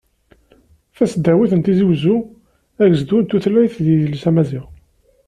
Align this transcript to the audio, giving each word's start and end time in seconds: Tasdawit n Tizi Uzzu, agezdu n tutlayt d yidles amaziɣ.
Tasdawit 0.95 1.53
n 1.55 1.59
Tizi 1.65 1.85
Uzzu, 1.91 2.17
agezdu 2.83 3.17
n 3.19 3.23
tutlayt 3.29 3.75
d 3.85 3.87
yidles 3.93 4.23
amaziɣ. 4.29 4.65